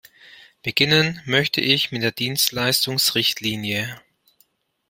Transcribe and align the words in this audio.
Beginnen 0.63 1.21
möchte 1.25 1.61
ich 1.61 1.91
mit 1.91 2.01
der 2.01 2.11
Dienstleistungsrichtlinie. 2.11 4.01